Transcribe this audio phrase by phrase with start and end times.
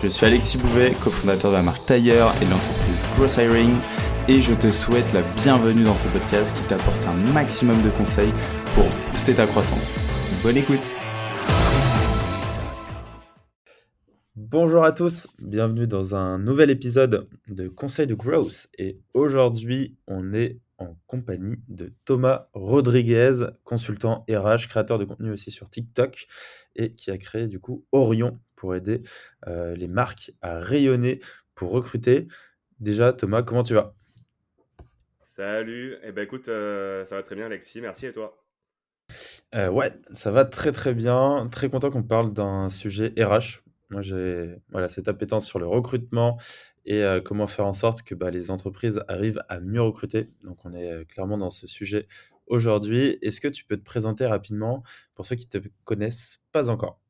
[0.00, 3.74] Je suis Alexis Bouvet, cofondateur de la marque Tailleur et de l'entreprise Growth Hiring.
[4.28, 8.32] Et je te souhaite la bienvenue dans ce podcast qui t'apporte un maximum de conseils
[8.76, 9.98] pour booster ta croissance.
[10.44, 10.84] Bonne écoute.
[14.36, 18.68] Bonjour à tous, bienvenue dans un nouvel épisode de Conseils de Growth.
[18.78, 25.50] Et aujourd'hui on est en compagnie de Thomas Rodriguez, consultant RH, créateur de contenu aussi
[25.50, 26.28] sur TikTok
[26.76, 29.02] et qui a créé du coup Orion pour aider
[29.46, 31.20] euh, les marques à rayonner
[31.54, 32.28] pour recruter.
[32.80, 33.94] Déjà Thomas, comment tu vas?
[35.20, 38.36] Salut, eh ben écoute, euh, ça va très bien Alexis, merci et toi?
[39.54, 41.48] Euh, ouais, ça va très très bien.
[41.50, 43.62] Très content qu'on parle d'un sujet RH.
[43.90, 46.38] Moi, j'ai voilà, cette appétence sur le recrutement
[46.84, 50.30] et euh, comment faire en sorte que bah, les entreprises arrivent à mieux recruter.
[50.42, 52.06] Donc, on est clairement dans ce sujet
[52.48, 53.18] aujourd'hui.
[53.22, 54.82] Est-ce que tu peux te présenter rapidement
[55.14, 57.00] pour ceux qui ne te connaissent pas encore?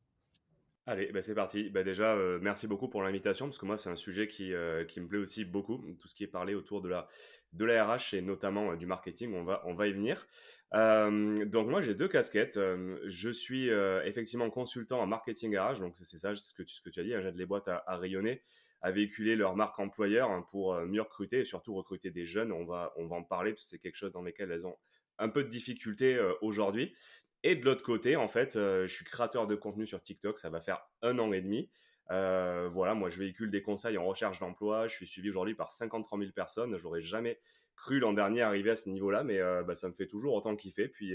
[0.90, 1.68] Allez, bah c'est parti.
[1.68, 4.86] Bah déjà, euh, merci beaucoup pour l'invitation, parce que moi, c'est un sujet qui, euh,
[4.86, 7.06] qui me plaît aussi beaucoup, tout ce qui est parlé autour de la,
[7.52, 10.26] de la RH et notamment euh, du marketing, on va, on va y venir.
[10.72, 12.58] donc moi, j'ai deux casquettes.
[13.04, 16.88] je suis effectivement consultant en marketing RH, donc c'est ça ce que, tu, ce que
[16.88, 18.40] tu as dit, hein, j'aide les boîtes à, rayonner,
[18.80, 22.50] à véhiculer leur marque employeur hein, pour mieux recruter et surtout recruter des jeunes.
[22.50, 24.78] On va, on va en parler, parce que c'est quelque chose dans lequel elles ont
[25.18, 26.94] un peu de difficulté aujourd'hui.
[27.44, 30.50] Et de l'autre côté, en fait, euh, je suis créateur de contenu sur TikTok, ça
[30.50, 31.70] va faire un an et demi.
[32.10, 34.88] Euh, voilà, moi je véhicule des conseils en recherche d'emploi.
[34.88, 36.76] Je suis suivi aujourd'hui par 53 000 personnes.
[36.78, 37.38] J'aurais jamais
[37.76, 40.56] cru l'an dernier arriver à ce niveau-là, mais euh, bah, ça me fait toujours autant
[40.56, 40.88] kiffer.
[40.88, 41.14] Puis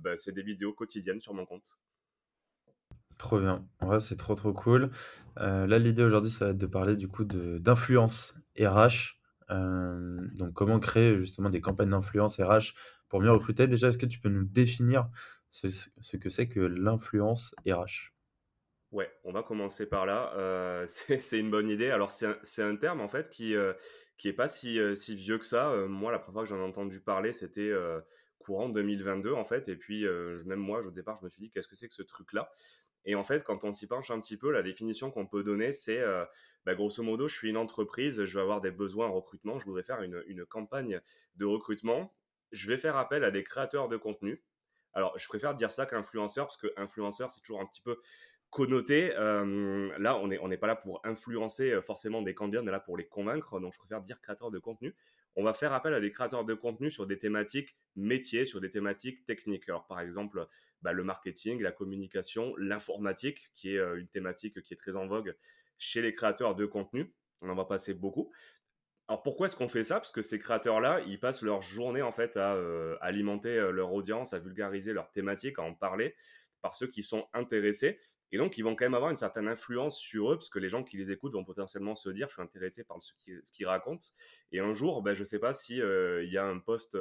[0.00, 1.78] bah, c'est des vidéos quotidiennes sur mon compte.
[3.18, 3.66] Trop bien.
[3.82, 4.90] Ouais, c'est trop trop cool.
[5.36, 9.18] là, l'idée aujourd'hui, ça va être de parler du coup d'influence RH.
[9.50, 12.74] donc, comment créer justement des campagnes d'influence RH
[13.08, 13.66] pour mieux recruter.
[13.66, 15.08] Déjà, est-ce que tu peux nous définir
[15.50, 18.12] ce, que c'est que l'influence RH.
[18.90, 20.32] Ouais, on va commencer par là.
[20.36, 21.90] Euh, c'est une bonne idée.
[21.90, 23.74] Alors, c'est un, terme en fait qui euh,
[24.16, 25.74] qui pas si, euh, si vieux que ça.
[25.88, 27.72] moi, la première fois que j'en ai entendu parler, c'était
[28.38, 29.68] courant 2022 en fait.
[29.68, 30.04] Et puis,
[30.46, 32.50] même moi, au départ, je me suis dit, qu'est-ce que c'est que ce truc-là?
[33.04, 35.72] Et en fait, quand on s'y penche un petit peu, la définition qu'on peut donner,
[35.72, 36.02] c'est
[36.64, 39.66] bah, grosso modo, je suis une entreprise, je vais avoir des besoins en recrutement, je
[39.66, 41.00] voudrais faire une, une campagne
[41.36, 42.14] de recrutement.
[42.50, 44.42] Je vais faire appel à des créateurs de contenu
[44.94, 48.00] alors, je préfère dire ça qu'influenceur, parce que influenceur, c'est toujours un petit peu
[48.50, 49.08] connoté.
[49.10, 52.80] là, on n'est on pas là pour influencer euh, forcément des candidats, on est là
[52.80, 53.60] pour les convaincre.
[53.60, 54.94] Donc, je préfère dire créateur de contenu.
[55.36, 58.70] On va faire appel à des créateurs de contenu sur des thématiques métiers, sur des
[58.70, 59.68] thématiques techniques.
[59.68, 60.46] Alors, par exemple,
[60.82, 65.06] bah, le marketing, la communication, l'informatique, qui est euh, une thématique qui est très en
[65.06, 65.36] vogue
[65.76, 67.12] chez les créateurs de contenu.
[67.42, 68.32] On en va passer beaucoup.
[69.08, 69.96] Alors pourquoi est-ce qu'on fait ça?
[69.96, 73.92] Parce que ces créateurs-là, ils passent leur journée en fait à euh, alimenter euh, leur
[73.94, 76.14] audience, à vulgariser leur thématique, à en parler
[76.60, 77.98] par ceux qui sont intéressés.
[78.30, 80.68] Et donc, ils vont quand même avoir une certaine influence sur eux, parce que les
[80.68, 83.14] gens qui les écoutent vont potentiellement se dire, je suis intéressé par ce
[83.50, 84.06] qu'ils racontent.
[84.52, 86.98] Et un jour, ben, je ne sais pas s'il euh, il y a un post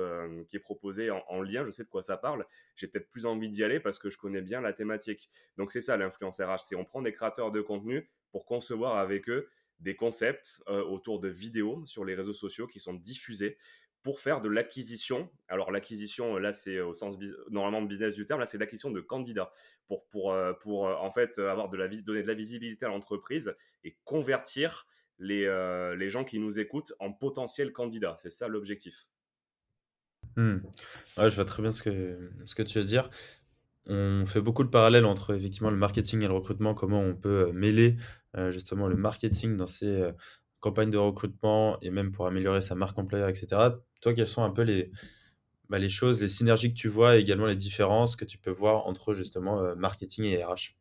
[0.47, 2.45] qui est proposé en, lien, je sais de quoi ça parle,
[2.78, 5.29] j'ai peut-être plus envie d'y aller parce que je connais bien la thématique.
[5.57, 9.29] Donc, c'est ça l'influence RH, c'est on prend des créateurs de contenu pour concevoir avec
[9.29, 9.50] eux
[9.80, 13.58] des concepts euh, autour de vidéos sur les réseaux sociaux qui sont diffusés
[14.04, 15.30] pour faire de l'acquisition.
[15.48, 17.18] Alors l'acquisition, là c'est au sens
[17.50, 19.52] normalement de business du terme, là c'est l'acquisition de candidats
[19.88, 22.90] pour, pour, euh, pour euh, en fait avoir de la donner de la visibilité à
[22.90, 24.88] l'entreprise et convertir
[25.20, 25.48] les,
[25.98, 28.14] les gens qui nous écoutent en potentiels candidats.
[28.18, 29.08] C'est ça l'objectif.
[30.36, 30.58] Mmh.
[31.18, 33.10] Je vois très bien ce que, ce que tu veux dire.
[33.90, 37.52] On fait beaucoup de parallèles entre effectivement le marketing et le recrutement, comment on peut
[37.53, 37.96] mêler
[38.36, 40.12] euh, justement le marketing dans ces euh,
[40.59, 43.48] campagnes de recrutement et même pour améliorer sa marque employeur, etc.
[44.01, 44.92] Toi, quelles sont un peu les,
[45.69, 48.51] bah, les choses, les synergies que tu vois et également les différences que tu peux
[48.51, 50.75] voir entre justement euh, marketing et RH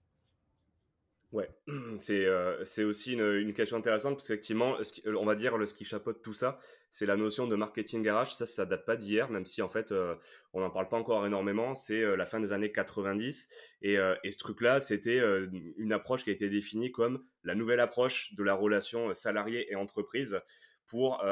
[1.33, 1.51] Ouais,
[1.99, 4.77] c'est euh, c'est aussi une, une, question intéressante parce qu'effectivement,
[5.07, 6.59] on va dire le, ce qui chapeaute tout ça,
[6.91, 8.37] c'est la notion de marketing RH.
[8.37, 10.15] Ça, ça date pas d'hier, même si en fait, euh,
[10.53, 11.75] on n'en parle pas encore énormément.
[11.75, 13.49] C'est euh, la fin des années 90
[13.83, 15.21] et, et ce truc-là, c'était
[15.77, 19.75] une approche qui a été définie comme la nouvelle approche de la relation salarié et
[19.75, 20.41] entreprise
[20.87, 21.23] pour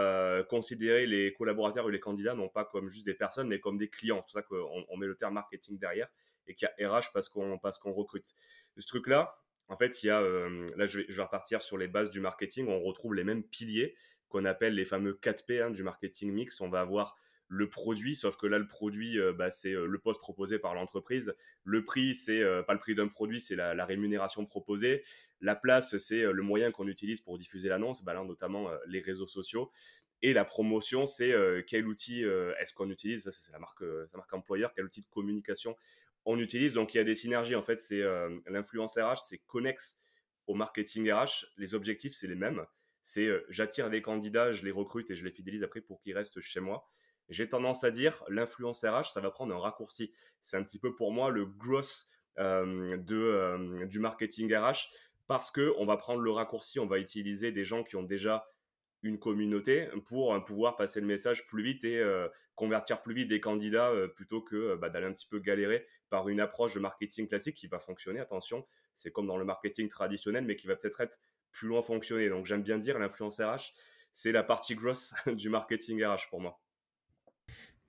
[0.49, 3.89] considérer les collaborateurs ou les candidats non pas comme juste des personnes, mais comme des
[3.89, 4.17] clients.
[4.17, 6.09] C'est pour ça qu'on on met le terme marketing derrière
[6.47, 8.35] et qu'il y a RH parce qu'on parce qu'on recrute.
[8.77, 9.35] Ce truc-là,
[9.69, 12.69] En fait, il y a, là, je vais, repartir sur les bases du marketing.
[12.69, 13.95] On retrouve les mêmes piliers
[14.29, 16.61] qu'on appelle les fameux 4P hein, du marketing mix.
[16.61, 17.17] On va avoir
[17.49, 21.35] le produit, sauf que là, le produit, bah, c'est le poste proposé par l'entreprise.
[21.63, 25.03] Le prix, c'est pas le prix d'un produit, c'est la, rémunération proposée.
[25.41, 29.71] La place, c'est le moyen qu'on utilise pour diffuser l'annonce, bah, notamment les réseaux sociaux.
[30.23, 31.35] Et la promotion, c'est
[31.67, 32.23] quel outil
[32.59, 33.25] est-ce qu'on utilise?
[33.25, 35.77] Ça, c'est la marque, la marque employeur, quel outil de communication
[36.25, 36.73] on utilise.
[36.73, 37.55] Donc, il y a des synergies.
[37.55, 38.03] En fait, c'est
[38.47, 40.01] l'influence RH, c'est connexe
[40.47, 41.47] au marketing RH.
[41.57, 42.65] Les objectifs, c'est les mêmes.
[43.03, 46.41] C'est j'attire des candidats, je les recrute et je les fidélise après pour qu'ils restent
[46.41, 46.87] chez moi
[47.29, 50.13] j'ai tendance à dire l'influence RH, ça va prendre un raccourci.
[50.41, 54.89] C'est un petit peu pour moi le gross euh, de, euh, du marketing RH
[55.27, 58.47] parce que on va prendre le raccourci, on va utiliser des gens qui ont déjà
[59.05, 63.41] une communauté pour pouvoir passer le message plus vite et euh, convertir plus vite des
[63.41, 67.57] candidats plutôt que bah, d'aller un petit peu galérer par une approche de marketing classique
[67.57, 68.21] qui va fonctionner.
[68.21, 68.65] Attention,
[68.95, 71.21] c'est comme dans le marketing traditionnel, mais qui va peut-être être
[71.53, 72.29] plus loin fonctionner.
[72.29, 73.75] Donc j'aime bien dire l'influence RH,
[74.13, 76.61] c'est la partie grosse du marketing RH pour moi.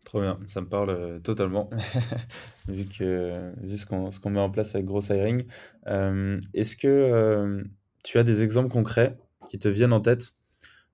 [0.05, 1.69] Trop bien, ça me parle euh, totalement,
[2.67, 5.47] vu, que, vu ce qu'on met en place avec Gross Hiring.
[5.87, 7.63] Euh, est-ce que euh,
[8.03, 9.17] tu as des exemples concrets
[9.49, 10.35] qui te viennent en tête,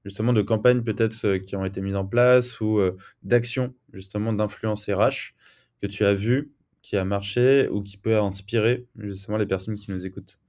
[0.06, 2.80] justement de campagnes peut-être qui ont été mises en place ou
[3.24, 5.34] d'actions justement d'influence RH
[5.82, 6.52] que tu as vu,
[6.82, 10.40] qui a marché ou qui peut inspirer justement les personnes qui nous écoutent?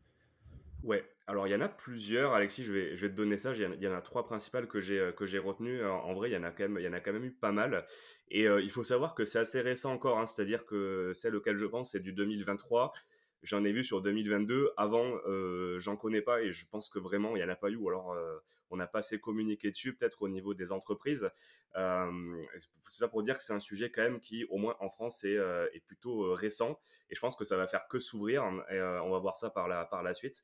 [0.82, 3.52] Ouais, alors, il y en a plusieurs, Alexis, je vais, je vais te donner ça.
[3.54, 5.84] Il y, en a, trois principales que j'ai, euh, que j'ai retenues.
[5.84, 7.52] En, vrai, il y, en a quand même, y en a quand même eu pas
[7.52, 7.86] mal.
[8.28, 10.26] Et euh, il faut savoir que c'est assez récent encore, hein.
[10.26, 12.92] c'est-à-dire que celle auquel je pense, c'est du 2023.
[13.42, 14.72] J'en ai vu sur 2022.
[14.76, 17.70] Avant, euh, j'en connais pas et je pense que vraiment, il n'y en a pas
[17.70, 17.76] eu.
[17.76, 18.38] Ou alors, euh,
[18.70, 21.28] on n'a pas assez communiqué dessus, peut-être au niveau des entreprises.
[21.74, 25.24] c'est ça pour dire que c'est un sujet quand même qui, au moins en France,
[25.24, 26.80] est, est plutôt récent.
[27.10, 28.44] Et je pense que ça va faire que s'ouvrir.
[28.44, 30.42] On va voir ça par la, par la suite.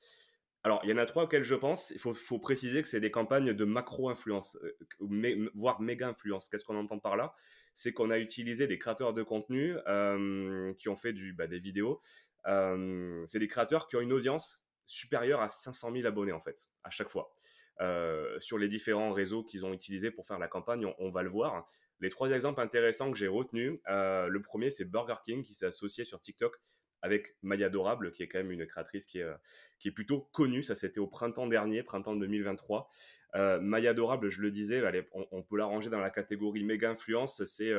[0.65, 1.91] Alors, il y en a trois auxquels je pense.
[1.91, 4.59] Il faut, préciser que c'est des campagnes de macro-influence,
[5.01, 6.49] euh, voire méga-influence.
[6.49, 7.33] Qu'est-ce qu'on entend par là?
[7.75, 12.01] C'est qu'on a utilisé des créateurs de contenu euh, qui ont fait bah, des vidéos.
[12.45, 16.91] C'est des créateurs qui ont une audience supérieure à 500 000 abonnés, en fait, à
[16.91, 17.31] chaque fois.
[18.41, 21.67] sur les différents réseaux qu'ils ont utilisés pour faire la campagne, on, va le voir.
[22.01, 26.05] Les trois exemples intéressants que j'ai retenus, le premier, c'est Burger King qui s'est associé
[26.05, 26.59] sur TikTok
[27.03, 30.63] avec Maya Adorable, qui est quand même une créatrice qui est, plutôt connue.
[30.63, 32.89] Ça, c'était au printemps dernier, printemps 2023.
[33.35, 34.83] Euh, Maya Adorable, je le disais,
[35.13, 37.45] on, peut la ranger dans la catégorie méga influence.
[37.45, 37.73] C'est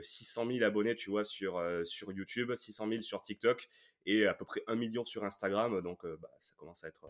[0.00, 3.68] 600 euh, 000 abonnés, tu vois, sur, sur YouTube, 600 000 sur TikTok
[4.06, 5.80] et à peu près 1 million sur Instagram.
[5.82, 7.04] Donc, bah, ça commence à être,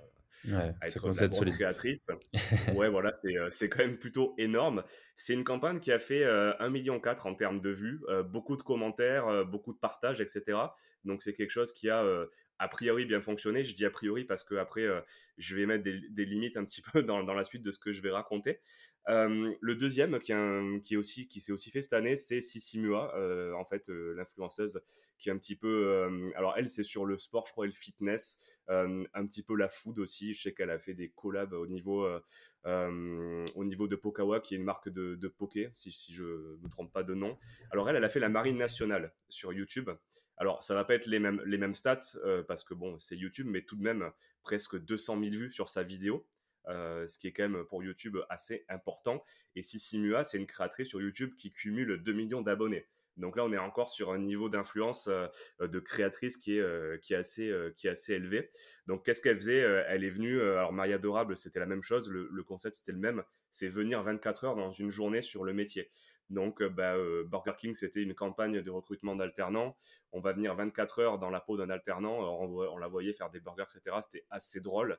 [0.46, 2.10] ouais, à être une grosse créatrice.
[2.76, 4.84] ouais, voilà, c'est quand même plutôt énorme.
[5.16, 9.44] C'est une campagne qui a fait 1,4 million en termes de vues, beaucoup de commentaires,
[9.46, 10.58] beaucoup de partages, etc.
[11.04, 12.04] Donc, c'est quelque chose qui a
[12.58, 13.64] a priori bien fonctionné.
[13.64, 15.00] Je dis a priori parce que après, euh,
[15.38, 18.02] je vais mettre des, limites un petit peu dans, la suite de ce que je
[18.02, 18.60] vais raconter.
[19.08, 23.52] Euh, le deuxième qui, aussi, qui s'est aussi fait cette année, c'est Sissi Mua, euh,
[23.52, 24.80] en fait, l'influenceuse
[25.18, 26.32] qui est un petit peu.
[26.36, 29.68] alors, elle, c'est sur le sport, je crois, et le fitness, un petit peu la
[29.68, 30.34] food aussi.
[30.34, 32.06] Je sais qu'elle a fait des collabs au niveau,
[32.64, 36.62] au niveau de Pokawa, qui est une marque de, de poké, si, si je ne
[36.62, 37.38] me trompe pas de nom.
[37.70, 39.90] Alors, elle, elle a fait la Marine nationale sur YouTube.
[40.36, 43.16] Alors, ça va pas être les mêmes, les mêmes stats euh, parce que bon, c'est
[43.16, 44.10] YouTube, mais tout de même
[44.42, 46.26] presque 200 000 vues sur sa vidéo,
[46.68, 49.22] euh, ce qui est quand même pour YouTube assez important.
[49.56, 52.86] Et Sissi Mua, c'est une créatrice sur YouTube qui cumule 2 millions d'abonnés.
[53.16, 55.28] Donc là, on est encore sur un niveau d'influence euh,
[55.60, 58.50] de créatrice qui est, qui, est assez, qui est assez élevé.
[58.86, 59.58] Donc, qu'est-ce qu'elle faisait?
[59.88, 62.98] Elle est venue, alors Maria Adorable, c'était la même chose, le, le concept c'était le
[62.98, 63.22] même,
[63.54, 65.88] c'est venir 24 heures dans une journée sur le métier.
[66.28, 69.76] Donc, euh, bah, euh, Burger King, c'était une campagne de recrutement d'alternants.
[70.10, 72.18] On va venir 24 heures dans la peau d'un alternant.
[72.40, 73.96] on, la voyait faire des burgers, etc.
[74.00, 74.98] C'était assez drôle.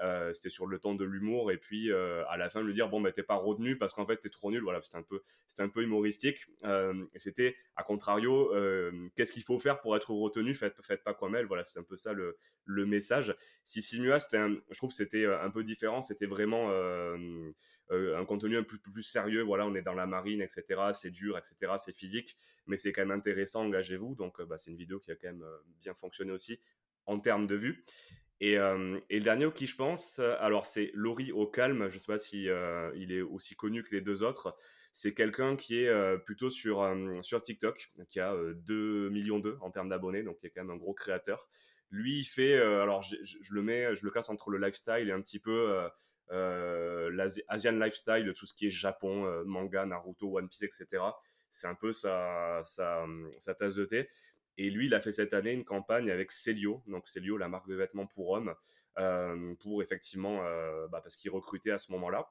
[0.00, 1.52] Euh, c'était sur le ton de l'humour.
[1.52, 4.16] Et puis, à la fin, lui dire Bon, bah, t'es pas retenu parce qu'en fait,
[4.16, 4.62] t'es trop nul.
[4.62, 6.46] Voilà, c'était un peu, c'était un peu humoristique.
[7.16, 8.52] c'était, à contrario,
[9.14, 10.54] qu'est-ce qu'il faut faire pour être retenu?
[10.54, 11.46] Faites, faites pas comme elle.
[11.46, 13.34] Voilà, c'est un peu ça le, le message.
[13.62, 16.00] Si Sinua, je trouve que c'était un peu différent.
[16.00, 16.70] C'était vraiment
[17.92, 19.42] un contenu un peu plus, sérieux.
[19.42, 21.72] Voilà, on est dans la marine, etc c'est dur, etc.
[21.78, 24.14] C'est physique, mais c'est quand même intéressant, engagez-vous.
[24.14, 26.60] Donc, euh, bah, c'est une vidéo qui a quand même euh, bien fonctionné aussi
[27.06, 27.84] en termes de vues.
[28.40, 31.98] Et, euh, et, le dernier qui je pense, alors c'est Laurie au calme, je ne
[31.98, 32.48] sais pas si
[32.96, 34.56] il est aussi connu que les deux autres.
[34.92, 36.84] C'est quelqu'un qui est plutôt sur,
[37.22, 40.74] sur TikTok, qui a 2 millions d'eux en termes d'abonnés, donc qui est quand même
[40.74, 41.48] un gros créateur.
[41.90, 45.12] Lui, il fait, alors je, je, le mets, je le casse entre le lifestyle et
[45.12, 45.88] un petit peu euh,
[46.32, 51.02] l'Asian lifestyle, tout ce qui est Japon, euh, manga, Naruto, One Piece, etc.
[51.50, 52.62] C'est un peu sa,
[53.58, 54.08] tasse de thé.
[54.58, 57.68] Et lui, il a fait cette année une campagne avec Celio, donc Celio, la marque
[57.68, 58.54] de vêtements pour hommes,
[59.60, 60.42] pour effectivement,
[60.90, 62.30] bah, parce qu'il recrutait à ce moment-là.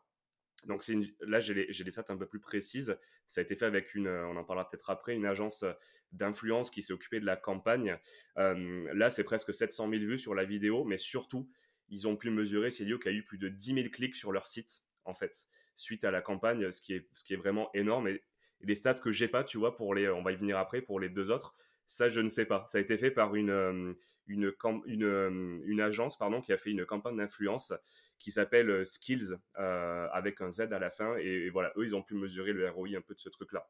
[0.67, 0.83] Donc
[1.21, 2.95] là, j'ai les, des stats un peu plus précises.
[3.25, 5.65] Ça a été fait avec une, on en parlera peut-être après, une agence
[6.11, 7.97] d'influence qui s'est occupée de la campagne.
[8.35, 11.49] là, c'est presque 700 000 vues sur la vidéo, mais surtout,
[11.91, 14.47] ils ont pu mesurer, Celio, qui a eu plus de 10 000 clics sur leur
[14.47, 18.07] site, en fait, suite à la campagne, ce qui est, ce qui est vraiment énorme.
[18.07, 18.23] Et,
[18.61, 20.81] et les stats que j'ai pas, tu vois, pour les, on va y venir après,
[20.81, 21.53] pour les deux autres,
[21.91, 22.63] ça, je ne sais pas.
[22.67, 23.93] Ça a été fait par une, euh,
[24.29, 27.73] euh, une agence pardon, qui a fait une campagne d'influence
[28.17, 31.17] qui s'appelle euh, Skills, avec un Z à la fin.
[31.17, 33.67] Et, voilà, eux, ils ont pu mesurer le ROI un peu de ce truc-là.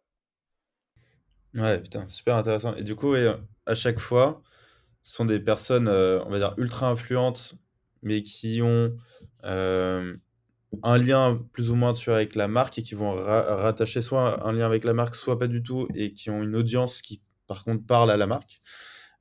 [1.55, 2.75] Ouais, putain, super intéressant.
[2.75, 3.15] Et du coup,
[3.65, 4.43] à chaque fois,
[5.03, 7.55] ce sont des personnes, on va dire, ultra influentes,
[8.01, 8.95] mais qui ont
[10.83, 14.65] un lien plus ou moins avec la marque et qui vont rattacher soit un lien
[14.65, 17.85] avec la marque, soit pas du tout, et qui ont une audience qui par contre
[17.85, 18.61] parlent à la marque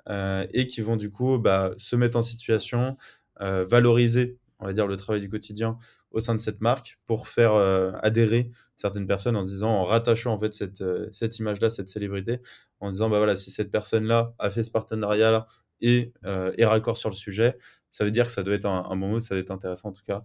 [0.08, 2.96] euh, et qui vont du coup bah, se mettre en situation,
[3.40, 5.78] euh, valoriser, on va dire, le travail du quotidien
[6.10, 10.32] au sein de cette marque pour faire euh, adhérer certaines personnes en disant, en rattachant
[10.32, 10.82] en fait cette,
[11.12, 12.38] cette image-là, cette célébrité,
[12.80, 15.46] en disant, bah voilà, si cette personne-là a fait ce partenariat-là
[15.80, 17.56] et est raccord sur le sujet,
[17.88, 19.88] ça veut dire que ça doit être un, un bon mot, ça doit être intéressant
[19.88, 20.24] en tout cas,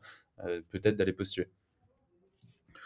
[0.70, 1.48] peut-être d'aller postuler.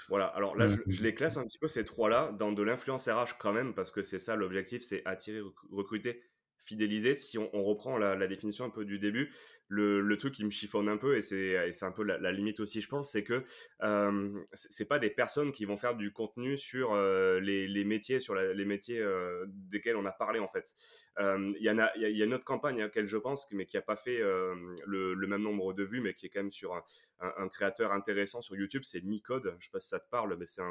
[0.09, 3.37] Voilà, alors là, je, les classe un petit peu ces trois-là dans de l'influence RH
[3.37, 5.39] quand même, parce que c'est ça l'objectif, c'est attirer,
[5.71, 6.23] recruter,
[6.57, 7.13] fidéliser.
[7.13, 9.31] Si on, reprend la, définition un peu du début,
[9.69, 12.89] le, truc qui me chiffonne un peu, et c'est un peu la, limite aussi, je
[12.89, 13.43] pense, c'est que
[13.83, 18.35] euh, c'est pas des personnes qui vont faire du contenu sur euh, les, métiers, sur
[18.35, 20.75] les métiers euh, desquels on a parlé en fait.
[21.19, 23.75] Il y, a, il y a une autre campagne à laquelle je pense, mais qui
[23.77, 26.73] n'a pas fait le, même nombre de vues, mais qui est quand même sur
[27.19, 29.55] un, créateur intéressant sur YouTube, c'est Micode.
[29.59, 30.61] Je sais pas si ça te parle, mais c'est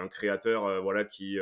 [0.00, 1.38] un, créateur voilà, qui,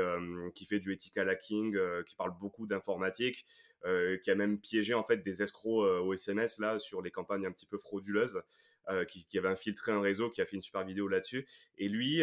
[0.55, 3.45] qui fait du ethical hacking, qui parle beaucoup d'informatique.
[3.87, 7.11] Euh, qui a même piégé en fait des escrocs euh, au SMS là sur les
[7.11, 8.43] campagnes un petit peu frauduleuses,
[8.91, 11.49] euh, qui, avait infiltré un réseau, qui a fait une super vidéo là-dessus.
[11.79, 12.23] Et lui,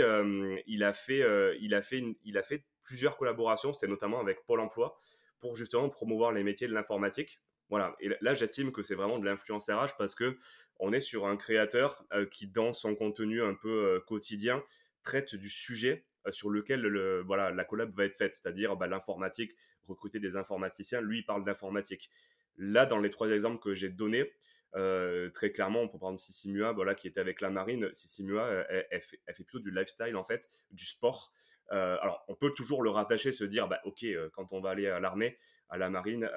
[0.67, 4.59] il a fait, il a fait, il a fait plusieurs collaborations, c'était notamment avec Pôle
[4.59, 4.99] Emploi
[5.39, 7.39] pour justement promouvoir les métiers de l'informatique.
[7.69, 7.95] Voilà.
[7.99, 10.37] Et là, j'estime que c'est vraiment de l'influence RH parce que
[10.79, 14.63] on est sur un créateur qui, dans son contenu un peu quotidien,
[15.03, 19.53] traite du sujet sur lequel le, voilà, la collab va être faite, c'est-à-dire bah, l'informatique,
[19.87, 22.09] recruter des informaticiens, lui il parle d'informatique.
[22.57, 24.31] Là, dans les trois exemples que j'ai donnés,
[24.75, 27.89] euh, très clairement, on peut prendre Sissimua, voilà, qui était avec la marine.
[27.93, 31.33] Sissimua, elle, elle, fait, plutôt du lifestyle, en fait, du sport.
[31.71, 34.71] Euh, alors, on peut toujours le rattacher, se dire, bah, ok, euh, quand on va
[34.71, 35.37] aller à l'armée,
[35.69, 36.29] à la marine,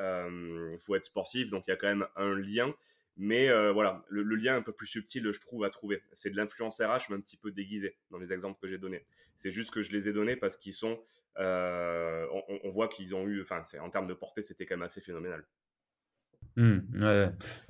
[0.72, 2.74] il faut être sportif, donc il y a quand même un lien.
[3.16, 6.02] Mais voilà, le, lien un peu plus subtil, je trouve, à trouver.
[6.12, 9.04] C'est de l'influence RH, mais un petit peu déguisé dans les exemples que j'ai donnés.
[9.36, 10.98] C'est juste que je les ai donnés parce qu'ils sont.
[11.38, 13.44] On, voit qu'ils ont eu.
[13.80, 15.44] En termes de portée, c'était quand même assez phénoménal.
[16.56, 16.80] Mmh,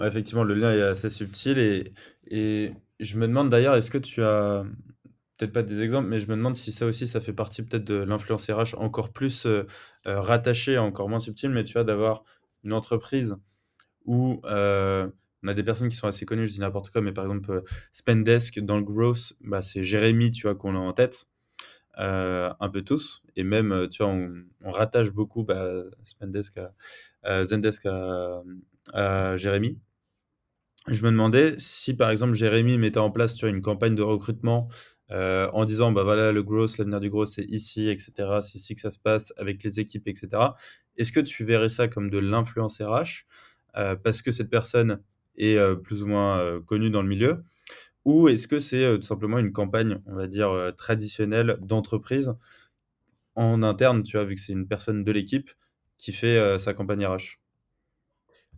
[0.00, 1.59] effectivement, le lien est assez subtil.
[2.26, 4.64] Et, je me demande d'ailleurs, est-ce que tu as.
[5.37, 7.85] Peut-être pas des exemples, mais je me demande si ça aussi, ça fait partie peut-être
[7.85, 9.49] de l'influence RH encore plus
[10.05, 12.25] rattachée, encore moins subtile, mais tu vois, d'avoir
[12.62, 13.37] une entreprise
[14.05, 14.43] où
[15.43, 17.50] on a des personnes qui sont assez connues, je dis n'importe quoi, mais par exemple,
[17.50, 17.61] euh,
[17.93, 21.29] Spendesk dans le growth, bah, c'est Jérémy, tu vois, qu'on a en tête,
[22.00, 23.23] euh, un peu tous.
[23.37, 25.69] Et même, euh, tu vois, on, rattache beaucoup bah,
[26.02, 27.87] Zendesk
[28.95, 29.78] à, Jérémy.
[30.88, 34.02] Je me demandais si, par exemple, Jérémy mettait en place tu vois, une campagne de
[34.02, 34.69] recrutement
[35.11, 38.12] en disant, bah voilà, le growth, l'avenir du growth, c'est ici, etc.
[38.42, 40.28] C'est ici que ça se passe avec les équipes, etc.
[40.97, 43.26] Est-ce que tu verrais ça comme de l'influence RH
[43.75, 45.00] parce que cette personne
[45.37, 47.42] et plus ou moins connu dans le milieu
[48.04, 52.35] Ou est-ce que c'est tout simplement une campagne, on va dire, traditionnelle d'entreprise
[53.35, 55.50] en interne, tu vois, vu que c'est une personne de l'équipe
[55.99, 57.38] qui fait sa campagne RH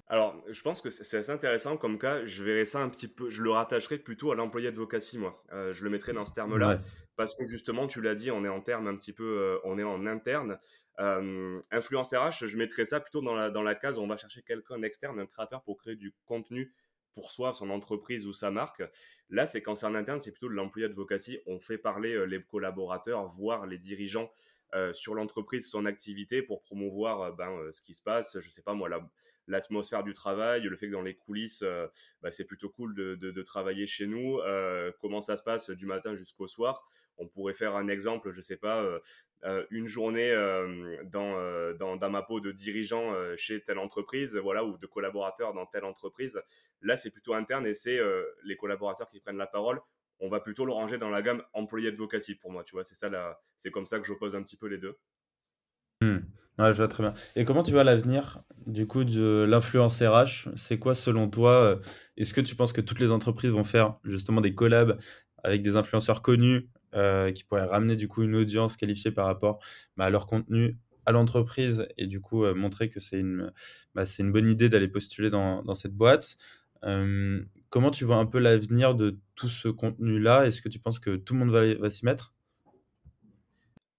[0.08, 2.26] alors, je pense que c'est assez intéressant comme cas.
[2.26, 5.42] Je verrais ça un petit peu, je le rattacherais plutôt à l'employé advocacy, moi.
[5.50, 6.80] je le mettrais dans ce terme-là,
[7.16, 9.82] parce que justement, tu l'as dit, on est en terme un petit peu, on est
[9.82, 10.58] en interne.
[10.98, 14.42] influence RH, je mettrais ça plutôt dans la, dans la case où on va chercher
[14.42, 16.74] quelqu'un externe, un créateur pour créer du contenu
[17.14, 18.82] pour soi, son entreprise ou sa marque.
[19.30, 21.38] Là, c'est quand c'est en interne, c'est plutôt de l'employé advocacy.
[21.46, 24.30] On fait parler les collaborateurs, voire les dirigeants
[24.92, 28.38] sur l'entreprise, son activité pour promouvoir ben, ce qui se passe.
[28.38, 28.88] Je sais pas moi,
[29.46, 31.64] l'atmosphère du travail, le fait que dans les coulisses,
[32.22, 34.38] ben, c'est plutôt cool de, de, travailler chez nous.
[35.00, 36.84] comment ça se passe du matin jusqu'au soir?
[37.18, 38.98] On pourrait faire un exemple, je sais pas, euh,
[39.44, 44.78] euh, une journée euh, dans, dans, ma peau de dirigeant chez telle entreprise, voilà, ou
[44.78, 46.40] de collaborateur dans telle entreprise.
[46.80, 48.00] Là, c'est plutôt interne et c'est
[48.44, 49.80] les collaborateurs qui prennent la parole.
[50.20, 52.84] On va plutôt le ranger dans la gamme employé advocacy pour moi, tu vois.
[52.84, 54.96] C'est ça, c'est comme ça que j'oppose un petit peu les deux.
[56.00, 56.18] Mmh.
[56.58, 57.14] Ouais, je vois très bien.
[57.34, 60.48] Et comment tu vois l'avenir du coup de l'influence RH?
[60.56, 61.50] C'est quoi selon toi?
[61.64, 61.76] euh,
[62.16, 64.98] Est-ce que tu penses que toutes les entreprises vont faire justement des collabs
[65.42, 69.60] avec des influenceurs connus euh, qui pourraient ramener du coup une audience qualifiée par rapport
[69.96, 73.50] bah, à leur contenu à l'entreprise et du coup euh, montrer que c'est une,
[73.94, 76.36] bah, une bonne idée d'aller postuler dans, dans cette boîte?
[77.70, 80.46] Comment tu vois un peu l'avenir de tout ce contenu-là?
[80.46, 82.34] Est-ce que tu penses que tout le monde va, va s'y mettre?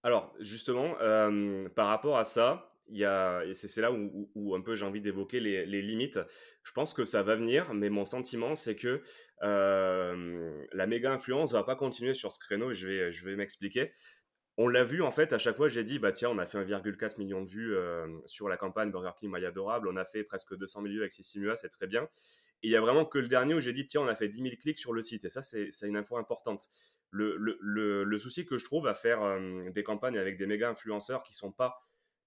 [0.04, 5.00] Alors, justement, euh, par rapport à ça, et c'est là où, un peu j'ai envie
[5.00, 6.20] d'évoquer les, limites.
[6.62, 9.00] Je pense que ça va venir, mais mon sentiment, c'est que
[9.42, 12.74] euh, la méga influence va pas continuer sur ce créneau.
[12.74, 13.92] Je vais, m'expliquer.
[14.58, 16.58] On l'a vu en fait, à chaque fois j'ai dit, bah tiens, on a fait
[16.58, 20.22] 1,4 million de vues euh, sur la campagne Burger King Maille Adorable, on a fait
[20.22, 22.06] presque 200 000 vues avec Sissimua, c'est très bien.
[22.62, 24.28] Et il y a vraiment que le dernier où j'ai dit, tiens, on a fait
[24.28, 25.24] 10 000 clics sur le site.
[25.26, 26.70] Et ça, c'est une info importante.
[27.14, 31.34] Le, souci que je trouve à faire euh, des campagnes avec des méga influenceurs qui
[31.34, 31.80] sont pas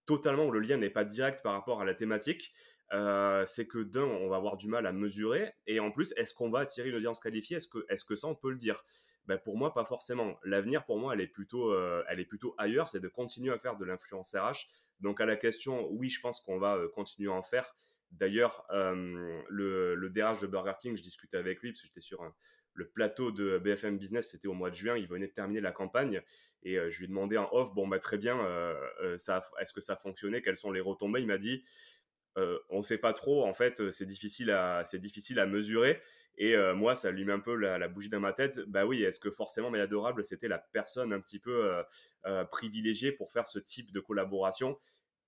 [0.06, 2.53] totalement, où le lien n'est pas direct par rapport à la thématique,
[2.94, 6.34] euh, c'est que d'un, on va avoir du mal à mesurer, et en plus, est-ce
[6.34, 7.58] qu'on va attirer une audience qualifiée?
[7.58, 8.86] Est-ce que, est que ça, on peut le dire?
[9.25, 10.39] Ben, Pour moi, pas forcément.
[10.46, 13.60] L'avenir, pour moi, elle est plutôt, euh, elle est plutôt ailleurs, c'est de continuer à
[13.60, 14.70] faire de l'influence RH.
[15.01, 17.75] Donc à la question, oui, je pense qu'on va continuer à en faire.
[18.12, 22.24] D'ailleurs, le, le DRH de Burger King, je discutais avec lui, parce que j'étais sur
[22.24, 22.34] un,
[22.77, 25.72] le plateau de BFM Business, c'était au mois de juin, il venait de terminer la
[25.72, 26.22] campagne
[26.62, 29.74] et euh, je lui ai demandé en off, bon bah très bien, euh, euh, est-ce
[29.74, 31.22] que ça fonctionnait, quelles sont les retombées?
[31.22, 31.63] Il m'a dit,
[32.69, 34.84] on ne sait pas trop, en fait, c'est difficile à,
[35.48, 36.00] mesurer.
[36.38, 38.60] Et moi, ça lui met un peu la, bougie dans ma tête.
[38.67, 41.84] Bah oui, est-ce que forcément Mais Adorable, c'était la personne un petit peu
[42.51, 44.77] privilégiée pour faire ce type de collaboration?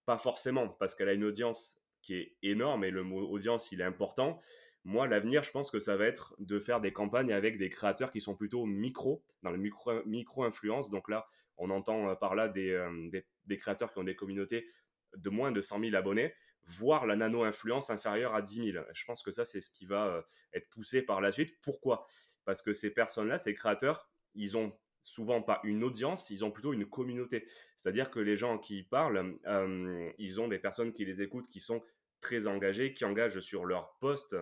[0.06, 3.82] Pas forcément, parce qu'elle a une audience qui est énorme et le mot audience, il
[3.82, 4.40] est important.
[4.86, 8.12] Moi, l'avenir, je pense que ça va être de faire des campagnes avec des créateurs
[8.12, 10.90] qui sont plutôt micro, dans le micro, micro-influence.
[10.90, 13.10] Donc là, on entend par là des, euh,
[13.46, 14.68] des, créateurs qui ont des communautés
[15.16, 16.34] de moins de 100 000 abonnés,
[16.64, 18.86] voire la nano-influence inférieure à 10 000.
[18.94, 20.22] Je pense que ça, c'est ce qui va euh,
[20.54, 21.60] être poussé par la suite.
[21.62, 22.08] Pourquoi?
[22.46, 26.74] Parce que ces personnes-là, ces créateurs, ils ont souvent pas une audience, ils ont plutôt
[26.74, 27.46] une communauté.
[27.78, 31.60] C'est-à-dire que les gens qui parlent, euh, ils ont des personnes qui les écoutent, qui
[31.60, 31.82] sont
[32.22, 34.36] très engagés, qui engagent sur leurs posts,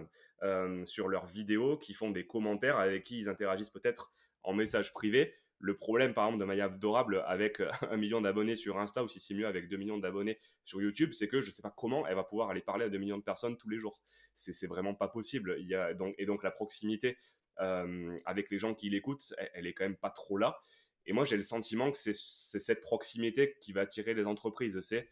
[0.44, 4.12] euh, sur leurs vidéos, qui font des commentaires, avec qui ils interagissent peut-être
[4.44, 5.34] en message privé.
[5.60, 9.20] Le problème, par exemple, de Maya Adorable avec un million d'abonnés sur Insta ou si
[9.20, 12.06] c'est mieux avec 2 millions d'abonnés sur YouTube, c'est que je ne sais pas comment
[12.06, 14.00] elle va pouvoir aller parler à 2 millions de personnes tous les jours.
[14.36, 15.56] C'est vraiment pas possible.
[15.60, 17.18] Il y a donc, et donc la proximité
[17.60, 20.60] euh, avec les gens qui l'écoutent, elle, elle, est quand même pas trop là.
[21.08, 24.80] Et moi, j'ai le sentiment que c'est cette proximité qui va attirer les entreprises.
[24.82, 25.08] C'est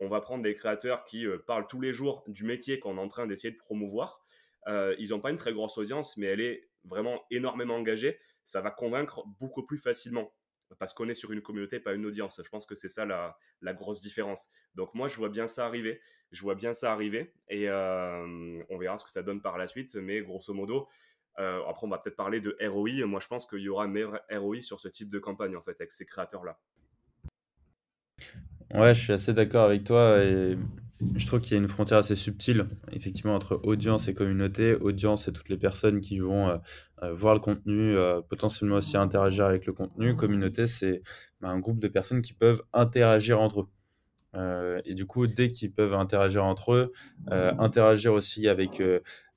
[0.00, 3.00] on va prendre des créateurs qui euh, parlent tous les jours du métier qu'on est
[3.00, 4.20] en train d'essayer de promouvoir.
[4.68, 8.18] Euh, ils n'ont pas une très grosse audience, mais elle est vraiment énormément engagée.
[8.44, 10.32] Ça va convaincre beaucoup plus facilement
[10.78, 12.40] parce qu'on est sur une communauté, pas une audience.
[12.42, 14.48] Je pense que c'est ça la, grosse différence.
[14.74, 16.00] Donc moi, je vois bien ça arriver.
[16.32, 19.68] Je vois bien ça arriver et euh, on verra ce que ça donne par la
[19.68, 19.94] suite.
[19.94, 20.88] Mais grosso modo,
[21.36, 23.06] après, on va peut-être parler de ROI.
[23.06, 25.62] Moi, je pense qu'il y aura un meilleur ROI sur ce type de campagne, en
[25.62, 26.58] fait, avec ces créateurs-là.
[28.74, 30.56] Ouais, je suis assez d'accord avec toi et
[31.14, 34.74] je trouve qu'il y a une frontière assez subtile, effectivement, entre audience et communauté.
[34.74, 36.56] Audience, c'est toutes les personnes qui vont euh,
[37.02, 40.16] euh, voir le contenu, euh, potentiellement aussi interagir avec le contenu.
[40.16, 41.02] Communauté, c'est
[41.40, 43.68] bah, un groupe de personnes qui peuvent interagir entre eux.
[44.84, 46.92] Et du coup, dès qu'ils peuvent interagir entre eux,
[47.30, 48.82] interagir aussi avec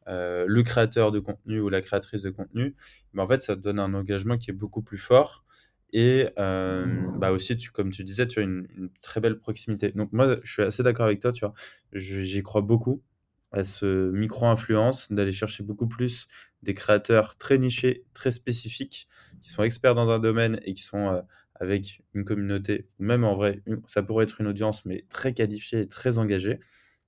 [0.06, 2.76] le créateur de contenu ou la créatrice de contenu,
[3.14, 5.46] bah, en fait, ça donne un engagement qui est beaucoup plus fort.
[5.92, 8.68] Et bah aussi, tu, comme tu disais, tu as une,
[9.02, 9.92] très belle proximité.
[9.92, 11.54] Donc moi, je suis assez d'accord avec toi, tu vois.
[11.94, 13.04] J'y crois beaucoup
[13.52, 16.28] à ce micro-influence, d'aller chercher beaucoup plus
[16.62, 19.08] des créateurs très nichés, très spécifiques,
[19.42, 21.24] qui sont experts dans un domaine et qui sont
[21.56, 25.88] avec une communauté, même en vrai, ça pourrait être une audience, mais très qualifiée et
[25.88, 26.60] très engagée.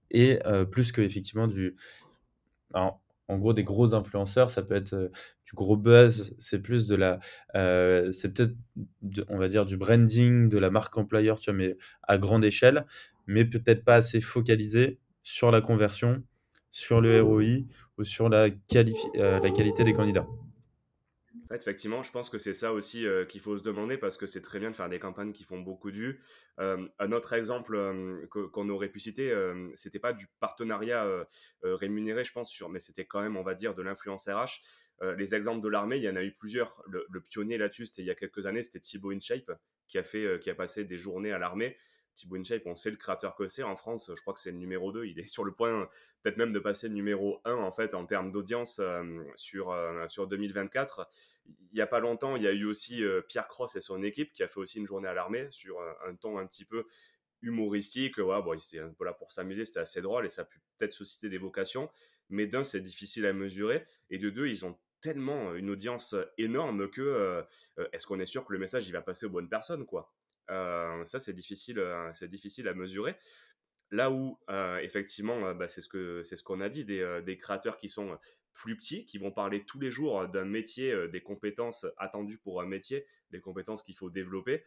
[0.09, 0.39] Et
[0.71, 1.75] plus que effectivement du,
[2.73, 3.00] alors,
[3.31, 5.07] en gros, des gros influenceurs, ça peut être euh,
[5.45, 7.19] du gros buzz, c'est plus de la,
[7.55, 8.55] euh, c'est peut-être,
[9.29, 12.85] on va dire, du branding, de la marque employeur, tu vois, mais à grande échelle,
[13.27, 16.23] mais peut-être pas assez focalisé sur la conversion,
[16.71, 17.65] sur le ROI
[17.97, 18.49] ou sur euh,
[19.39, 20.27] la qualité des candidats.
[21.53, 24.41] Effectivement, je pense que c'est ça aussi euh, qu'il faut se demander parce que c'est
[24.41, 26.23] très bien de faire des campagnes qui font beaucoup de vues.
[26.59, 31.05] Euh, un autre exemple euh, qu'on aurait pu citer, euh, c'était pas du partenariat
[31.63, 34.61] rémunéré, je pense, mais c'était quand même, on va dire, de l'influence RH.
[35.17, 36.79] Les exemples de l'armée, il y en a eu plusieurs.
[36.87, 39.51] Le, le pionnier là-dessus, c'était il y a quelques années, c'était Thibaut InShape
[39.87, 41.75] qui a fait, qui a passé des journées à l'armée.
[42.21, 44.11] Thibaut InShape, on sait le créateur que c'est en France.
[44.15, 45.05] Je crois que c'est le numéro 2.
[45.05, 45.89] Il est sur le point,
[46.21, 50.07] peut-être même de passer le numéro 1 en fait en termes d'audience euh, sur, euh,
[50.07, 51.09] sur 2024
[51.71, 54.03] il n'y a pas longtemps, il y a eu aussi euh, Pierre Cross et son
[54.03, 56.85] équipe qui a fait aussi une journée à l'armée sur un ton un petit peu
[57.41, 58.17] humoristique.
[58.17, 60.93] Ouais, bon, un peu là pour s'amuser, c'était assez drôle et ça a pu peut-être
[60.93, 61.89] susciter des vocations.
[62.29, 63.83] Mais d'un, c'est difficile à mesurer.
[64.11, 67.43] Et de deux, ils ont tellement une audience énorme que
[67.91, 70.13] est-ce qu'on est sûr que le message il va passer aux bonnes personnes quoi?
[70.47, 73.15] Ça c'est difficile c'est difficile à mesurer
[73.91, 74.39] là où
[74.81, 78.17] effectivement bah, c'est ce que ce qu'on a dit des, des, créateurs qui sont
[78.53, 82.65] plus petits qui vont parler tous les jours d'un métier des compétences attendues pour un
[82.65, 84.63] métier des compétences qu'il faut développer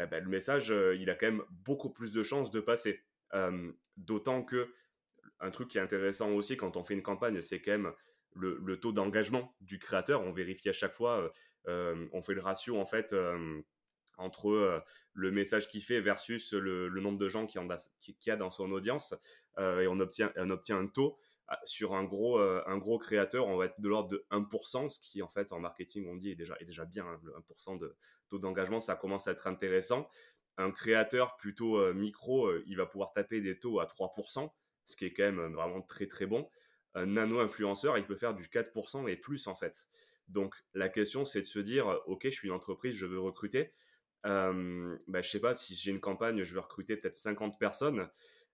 [0.00, 3.02] eh ben, le message il a quand même beaucoup plus de chances de passer
[3.96, 4.72] d'autant que
[5.40, 7.92] un truc qui est intéressant aussi quand on fait une campagne c'est quand même
[8.34, 10.22] le, taux d'engagement du créateur.
[10.22, 11.32] On vérifie à chaque fois,
[11.66, 13.14] on fait le ratio en fait
[14.18, 17.60] euh, entre le message qu'il fait versus le, nombre de gens qu'il
[18.26, 19.14] y, a dans son audience
[19.58, 21.18] et on obtient, un taux
[21.64, 25.22] sur un gros, un gros créateur, on va être de l'ordre de 1%, ce qui
[25.22, 27.96] en fait en marketing on dit est déjà, est déjà bien, hein, le 1% de
[28.28, 30.08] taux d'engagement, ça commence à être intéressant.
[30.58, 34.50] Un créateur plutôt micro, il va pouvoir taper des taux à 3%,
[34.84, 36.48] ce qui est quand même vraiment très très bon
[36.94, 39.88] un nano-influenceur, il peut faire du 4% et plus en fait.
[40.28, 43.72] Donc la question, c'est de se dire, ok, je suis une entreprise, je veux recruter.
[44.26, 48.08] Euh, bah, je sais pas, si j'ai une campagne, je veux recruter peut-être 50 personnes.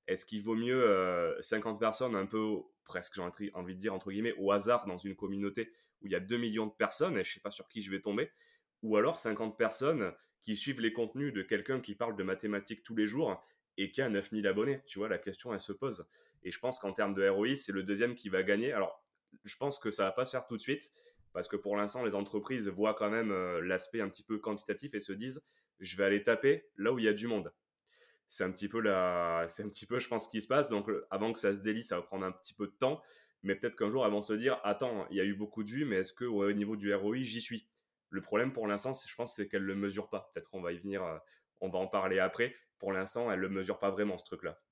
[0.07, 4.11] Est-ce qu'il vaut mieux 50 euh, personnes un peu, presque j'ai envie de dire, entre
[4.11, 5.72] guillemets, au hasard dans une communauté
[6.03, 7.90] où il y a 2 millions de personnes et je sais pas sur qui je
[7.90, 8.31] vais tomber?
[8.83, 12.94] Ou alors 50 personnes qui suivent les contenus de quelqu'un qui parle de mathématiques tous
[12.94, 13.42] les jours
[13.79, 14.83] et qui a 9000 abonnés?
[14.87, 16.07] Tu vois, la question, elle se pose.
[16.42, 18.72] Et je pense qu'en termes de ROI, c'est le deuxième qui va gagner.
[18.72, 19.03] Alors,
[19.44, 20.92] je pense que ça va pas se faire tout de suite,
[21.35, 24.94] parce que pour l'instant, les entreprises voient quand même euh, l'aspect un petit peu quantitatif
[24.94, 25.42] et se disent,
[25.81, 27.53] je vais aller taper là où il y a du monde.
[28.29, 30.70] C'est un petit peu la, c'est un petit peu, je pense, ce qui se passe.
[30.70, 33.03] Donc, avant que ça se délie, ça va prendre un petit peu de temps.
[33.42, 35.70] Mais peut-être qu'un jour, elles vont se dire, attends, il y a eu beaucoup de
[35.70, 37.68] vues, mais est-ce que au niveau du ROI, j'y suis?
[38.11, 40.31] Le problème pour l'instant, je pense, c'est qu'elle le mesure pas.
[40.33, 41.18] Peut-être on va y venir, euh,
[41.61, 42.55] on va en parler après.
[42.79, 44.62] Pour l'instant, elle le mesure pas vraiment ce truc-là.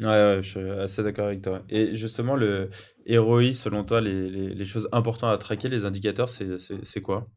[0.00, 1.64] Ouais, je suis assez d'accord avec toi.
[1.68, 2.70] Et justement, le
[3.08, 7.28] ROI, selon toi, les, les, choses importantes à traquer, les indicateurs, c'est quoi?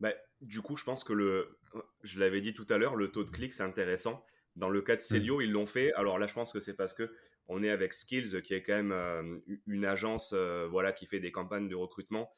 [0.00, 1.58] Bah, du coup, je pense que le,
[2.02, 4.22] je l'avais dit tout à l'heure, le taux de clic, c'est intéressant.
[4.56, 5.04] Dans le cas de mmh.
[5.04, 5.92] Célio, ils l'ont fait.
[5.94, 7.10] Alors là, je pense que c'est parce que
[7.48, 11.20] on est avec Skills, qui est quand même euh, une agence, euh, voilà, qui fait
[11.20, 12.30] des campagnes de recrutement,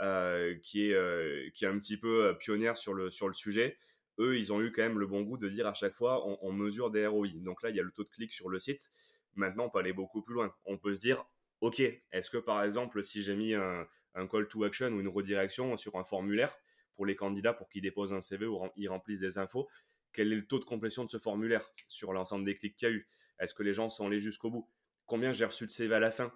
[0.00, 3.76] euh, qui est, qui est un petit peu pionnière sur le, sur le sujet
[4.20, 6.52] eux, ils ont eu quand même le bon goût de dire à chaque fois, on,
[6.52, 7.28] mesure des ROI.
[7.36, 8.90] Donc là, il y a le taux de clic sur le site.
[9.34, 10.54] Maintenant, on peut aller beaucoup plus loin.
[10.64, 11.24] On peut se dire,
[11.60, 13.86] OK, est-ce que par exemple, si j'ai mis un,
[14.30, 16.54] call to action ou une redirection sur un formulaire
[16.94, 19.68] pour les candidats pour qu'ils déposent un CV ou ils remplissent des infos,
[20.12, 22.90] quel est le taux de complétion de ce formulaire sur l'ensemble des clics qu'il y
[22.90, 23.08] a eu?
[23.38, 24.68] Est-ce que les gens sont allés jusqu'au bout?
[25.06, 26.32] Combien j'ai reçu de CV à la fin?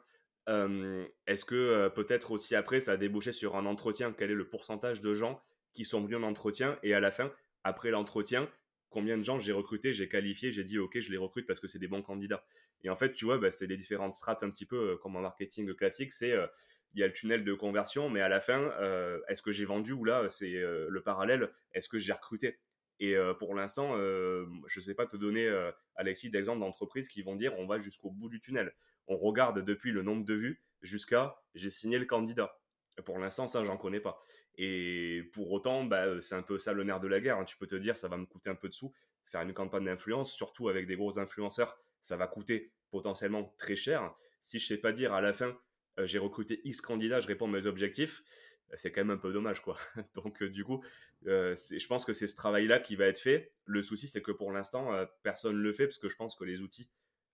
[0.47, 4.13] Est-ce que euh, peut-être aussi après, ça a débouché sur un entretien?
[4.13, 5.43] Quel est le pourcentage de gens
[5.75, 7.33] qui sont venus en entretien et à la fin,
[7.65, 8.49] après l'entretien,
[8.95, 11.67] combien de gens j'ai recruté, j'ai qualifié, j'ai dit ok, je les recrute parce que
[11.67, 12.45] c'est des bons candidats.
[12.85, 15.17] Et en fait, tu vois, bah, c'est les différentes strates un petit peu euh, comme
[15.17, 16.47] en marketing classique, c'est euh,
[16.93, 19.65] il y a le tunnel de conversion, mais à la fin, euh, est-ce que j'ai
[19.65, 22.61] vendu ou là, c'est le parallèle, est-ce que j'ai recruté?
[23.01, 24.47] Et pour l'instant, je
[24.77, 25.53] ne sais pas te donner,
[25.97, 28.73] Alexis, d'exemple d'entreprises qui vont dire on va jusqu'au bout du tunnel.
[29.09, 32.57] On regarde depuis le nombre de vues jusqu'à j'ai signé le candidat.
[33.03, 34.23] Pour l'instant, ça, j'en connais pas.
[34.57, 37.39] Et pour autant, bah, euh, c'est un peu ça le nerf de la guerre.
[37.39, 37.45] Hein.
[37.45, 38.93] Tu peux te dire, ça va me coûter un peu de sous.
[39.27, 44.15] Faire une campagne d'influence, surtout avec des gros influenceurs, ça va coûter potentiellement très cher.
[44.41, 45.59] Si je sais pas dire à la fin,
[45.99, 48.23] euh, j'ai recruté X candidats, je réponds à mes objectifs,
[48.69, 49.77] bah, c'est quand même un peu dommage, quoi.
[50.15, 50.85] Donc, euh, du coup,
[51.25, 53.53] je pense que c'est ce travail-là qui va être fait.
[53.65, 54.91] Le souci, c'est que pour l'instant,
[55.23, 56.89] personne ne le fait parce que je pense que les outils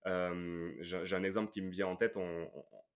[0.05, 2.17] j'ai un exemple qui me vient en tête,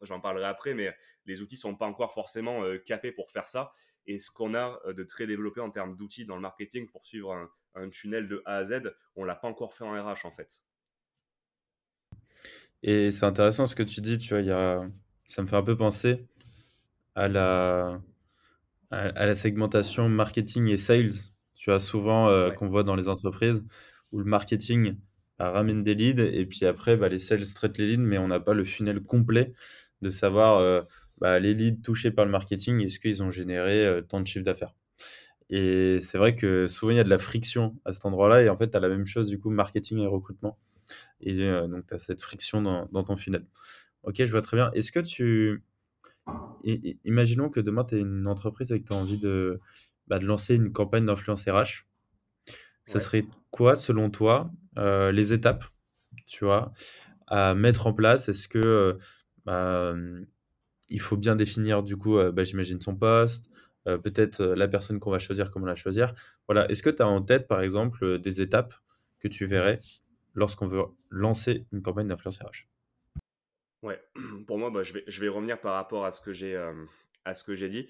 [0.00, 0.94] j'en parlerai après, mais
[1.26, 3.72] les outils sont pas encore forcément capés pour faire ça.
[4.06, 7.48] Et ce qu'on a de très développé en termes d'outils dans le marketing pour suivre
[7.74, 10.62] un, tunnel de A à Z, on l'a pas encore fait en RH en fait.
[12.82, 14.86] Et c'est intéressant ce que tu dis, tu vois, y a...
[15.26, 16.26] ça me fait un peu penser
[17.14, 18.00] à la,
[18.90, 21.14] à, la segmentation marketing et sales,
[21.54, 23.64] tu vois, souvent qu'on voit dans les entreprises,
[24.12, 24.96] où le marketing
[25.38, 28.40] ramène des leads et puis après, bah, les sales traitent les leads, mais on n'a
[28.40, 29.52] pas le funnel complet
[30.02, 30.82] de savoir euh,
[31.18, 34.44] bah, les leads touchés par le marketing, est-ce qu'ils ont généré euh, tant de chiffre
[34.44, 34.74] d'affaires?
[35.50, 38.48] Et c'est vrai que souvent, il y a de la friction à cet endroit-là et
[38.48, 40.58] en fait, tu as la même chose du coup, marketing et recrutement.
[41.20, 43.44] Et euh, donc, tu as cette friction dans, ton funnel.
[44.02, 44.70] Ok, je vois très bien.
[44.72, 45.62] Est-ce que tu...
[47.04, 49.60] imaginons que demain, tu es une entreprise et que tu as envie de,
[50.08, 51.86] bah, de lancer une campagne d'influence RH.
[52.86, 55.64] Ça serait quoi, selon toi, euh, les étapes,
[56.26, 56.72] tu vois,
[57.26, 58.28] à mettre en place?
[58.28, 58.94] Est-ce que euh,
[59.44, 59.94] bah,
[60.88, 63.48] il faut bien définir, du coup, euh, bah, j'imagine son poste,
[63.84, 66.14] peut-être la personne qu'on va choisir, comment la choisir.
[66.48, 66.70] Voilà.
[66.70, 68.74] Est-ce que tu as en tête, par exemple, des étapes
[69.20, 69.78] que tu verrais
[70.34, 72.66] lorsqu'on veut lancer une campagne d'influence RH?
[73.82, 74.02] Ouais,
[74.46, 76.56] pour moi, bah, je, vais, je vais revenir par rapport à ce que j'ai
[77.26, 77.88] à ce que j'ai dit.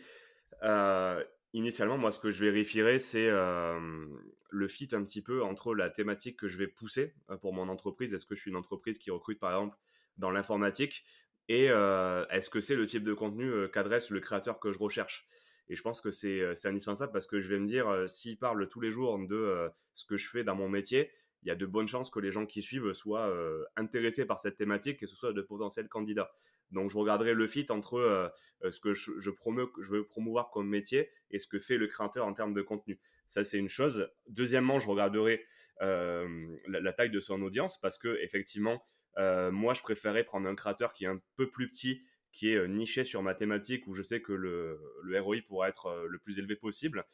[1.55, 6.39] Initialement, moi, ce que je vérifierai, c'est le fit un petit peu entre la thématique
[6.39, 8.13] que je vais pousser pour mon entreprise.
[8.13, 9.79] Est-ce que je suis une entreprise qui recrute, par exemple,
[10.19, 11.05] dans l'informatique?
[11.49, 15.27] Et est-ce que c'est le type de contenu qu'adresse le créateur que je recherche?
[15.69, 18.81] Et je pense que c'est indispensable parce que je vais me dire, s'il parle tous
[18.81, 21.11] les jours de ce que je fais dans mon métier,
[21.45, 23.33] il y a de bonnes chances que les gens qui suivent soient
[23.77, 26.31] intéressés par cette thématique et que ce soit de potentiels candidats.
[26.71, 31.39] Donc je regarderai le fit entre ce que je, je, veux promouvoir comme métier et
[31.39, 32.99] ce que fait le créateur en termes de contenu.
[33.27, 34.11] Ça c'est une chose.
[34.29, 35.45] Deuxièmement, je regarderai
[35.81, 36.27] la,
[36.67, 38.83] la, taille de son audience parce que effectivement,
[39.19, 42.03] moi je préférais prendre un créateur qui est un peu plus petit
[42.35, 46.05] qui est niché sur ma thématique où je sais que le, le ROI pourra être
[46.09, 47.05] le plus élevé possible.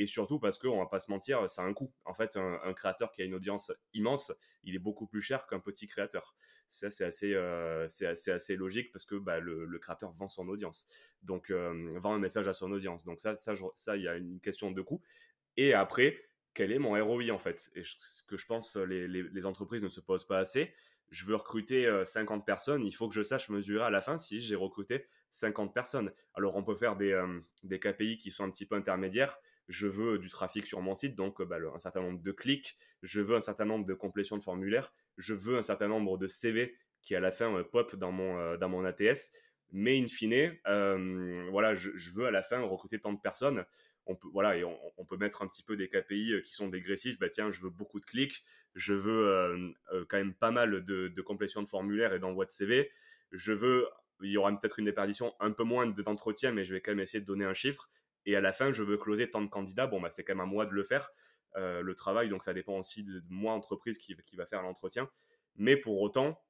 [0.00, 1.92] Et surtout parce qu'on va pas se mentir, ça a un coût.
[2.04, 4.32] En fait, un, créateur qui a une audience immense,
[4.62, 6.36] il est beaucoup plus cher qu'un petit créateur.
[6.68, 7.36] Ça, c'est assez,
[7.88, 10.86] c'est assez, logique parce que bah, le, créateur vend son audience.
[11.24, 13.04] Donc, vend un message à son audience.
[13.04, 15.02] Donc ça, ça, il y a une question de coût.
[15.56, 16.22] Et après,
[16.54, 17.68] quel est mon ROI en fait?
[17.74, 20.72] Et ce que je pense les, les entreprises ne se posent pas assez,
[21.10, 24.40] je veux recruter 50 personnes, il faut que je sache mesurer à la fin si
[24.40, 26.12] j'ai recruté 50 personnes.
[26.34, 27.20] Alors on peut faire des,
[27.62, 29.38] des, KPI qui sont un petit peu intermédiaires.
[29.68, 32.76] Je veux du trafic sur mon site, donc bah, un certain nombre de clics.
[33.02, 34.92] Je veux un certain nombre de complétions de formulaires.
[35.16, 39.32] Je veux un certain nombre de CV qui à la fin pop dans mon, ATS.
[39.70, 40.56] Mais in fine,
[41.50, 43.64] voilà, je, veux à la fin recruter tant de personnes
[44.08, 47.18] on peut, mettre un petit peu des KPI euh, qui sont dégressifs.
[47.18, 48.44] Bah, tiens, je veux beaucoup de clics,
[48.74, 52.44] je veux euh, euh, quand même pas mal de, de complétion de formulaires et d'envoi
[52.44, 52.90] de CV.
[53.32, 53.86] Je veux,
[54.22, 57.00] il y aura peut-être une déperdition un peu moins d'entretien, mais je vais quand même
[57.00, 57.90] essayer de donner un chiffre.
[58.24, 59.86] Et à la fin, je veux closer tant de candidats.
[59.86, 61.10] Bon, bah, c'est quand même à moi de le faire,
[61.54, 62.28] le travail.
[62.28, 65.08] Donc, ça dépend aussi de, moi, entreprise, qui va faire l'entretien.
[65.58, 66.40] Mais pour autant,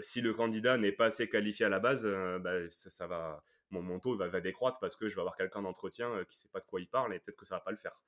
[0.00, 2.06] si le candidat n'est pas assez qualifié à la base,
[2.40, 6.10] bah, ça, va, mon, manteau taux va, décroître parce que je vais avoir quelqu'un d'entretien
[6.28, 7.78] qui ne sait pas de quoi il parle et peut-être que ça va pas le
[7.78, 7.98] faire.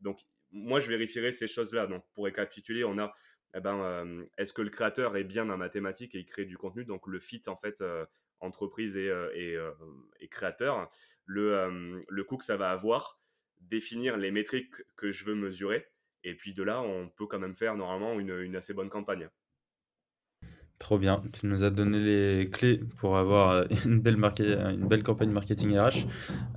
[0.00, 1.86] Donc, moi, je vérifierai ces choses-là.
[1.86, 3.12] Donc, pour récapituler, on a,
[3.54, 6.84] eh ben, est-ce que le créateur est bien dans mathématiques et il crée du contenu?
[6.84, 7.82] Donc, le fit, en fait,
[8.40, 9.58] entreprise et,
[10.30, 10.90] créateur.
[11.24, 13.20] Le coût que ça va avoir,
[13.60, 15.86] définir les métriques que je veux mesurer
[16.24, 19.28] et puis de là, on peut quand même faire normalement une, assez bonne campagne.
[20.78, 25.76] Trop bien, tu nous as donné les clés pour avoir euh, une belle, campagne marketing
[25.76, 26.06] RH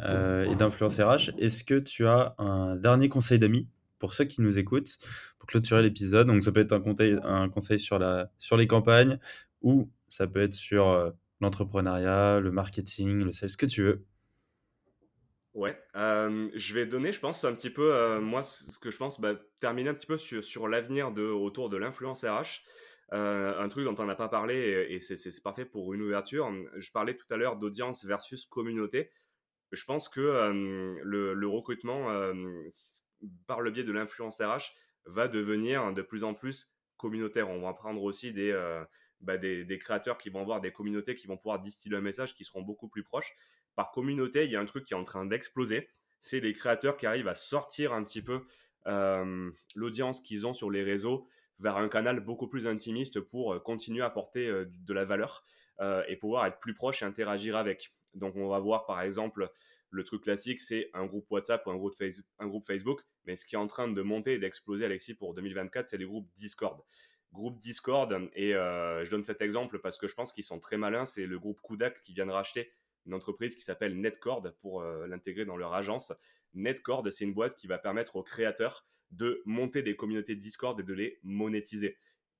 [0.04, 1.32] euh, et d'influence RH.
[1.40, 5.00] Est-ce que tu as un dernier conseil d'amis pour ceux qui nous écoutent
[5.40, 6.28] pour clôturer l'épisode?
[6.28, 9.18] Donc ça peut être un conseil, un conseil sur, la, sur les campagnes
[9.62, 14.06] ou ça peut être sur euh, l'entrepreneuriat, le marketing, le sales, ce que tu veux.
[15.56, 19.34] Ouais, je vais donner, je pense, un petit peu, moi, ce que je pense, bah,
[19.60, 22.64] terminer un petit peu sur, sur l'avenir de, autour de l'influence RH.
[23.12, 26.52] Un truc dont on n'a pas parlé et, c'est parfait pour une ouverture.
[26.78, 29.10] Je parlais tout à l'heure d'audience versus communauté.
[29.72, 30.22] Je pense que
[31.04, 32.08] le, le, recrutement
[33.48, 34.74] par le biais de l'influence RH
[35.06, 37.50] va devenir de plus en plus communautaire.
[37.50, 38.54] On va prendre aussi des,
[39.20, 42.34] bah, des, des, créateurs qui vont avoir des communautés qui vont pouvoir distiller un message
[42.34, 43.36] qui seront beaucoup plus proches
[43.76, 45.90] par communauté, il y a un truc qui est en train d'exploser.
[46.20, 48.46] C'est les créateurs qui arrivent à sortir un petit peu
[48.88, 51.28] euh, l'audience qu'ils ont sur les réseaux
[51.60, 55.44] vers un canal beaucoup plus intimiste pour euh, continuer à apporter euh, de la valeur
[56.08, 57.90] et pouvoir être plus proche et interagir avec.
[58.14, 59.50] Donc on va voir par exemple
[59.90, 61.96] le truc classique, c'est un groupe WhatsApp ou un groupe,
[62.68, 65.98] Facebook, mais ce qui est en train de monter et d'exploser, Alexis, pour 2024, c'est
[65.98, 66.80] les groupes Discord.
[67.34, 71.08] Groupe Discord, et je donne cet exemple parce que je pense qu'ils sont très malins,
[71.08, 72.72] c'est le groupe Kudak qui vient de racheter
[73.06, 76.14] une entreprise qui s'appelle Netcord pour euh, l'intégrer dans leur agence.
[76.54, 80.84] Netcord, c'est une boîte qui va permettre aux créateurs de monter des communautés Discord et
[80.84, 81.98] de les monétiser.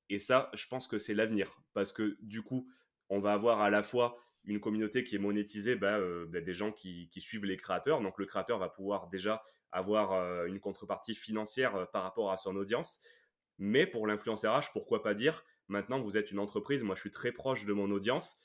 [0.10, 2.70] Et ça, je pense que c'est l'avenir parce que du coup,
[3.10, 6.54] on va avoir à la fois une communauté qui est monétisée, bah, euh, bah, des
[6.54, 8.02] gens qui, suivent les créateurs.
[8.02, 12.56] Donc le créateur va pouvoir déjà avoir euh, une contrepartie financière par rapport à son
[12.56, 13.00] audience.
[13.58, 17.12] Mais pour l'influence RH, pourquoi pas dire, maintenant vous êtes une entreprise, moi je suis
[17.12, 18.40] très proche de mon audience,